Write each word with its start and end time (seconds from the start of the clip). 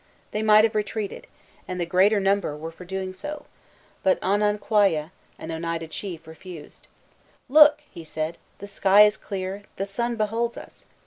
They 0.31 0.41
might 0.41 0.63
have 0.63 0.73
retreated, 0.73 1.27
and 1.67 1.79
the 1.79 1.85
greater 1.85 2.19
number 2.19 2.57
were 2.57 2.71
for 2.71 2.85
doing 2.85 3.13
so; 3.13 3.45
but 4.01 4.19
Ononkwaya, 4.21 5.11
an 5.37 5.51
Oneida 5.51 5.87
chief, 5.87 6.25
refused. 6.25 6.87
"Look!" 7.47 7.83
he 7.87 8.03
said, 8.03 8.39
"the 8.57 8.65
sky 8.65 9.03
is 9.03 9.15
clear; 9.15 9.61
the 9.75 9.85
Sun 9.85 10.15
beholds 10.15 10.57
us. 10.57 10.87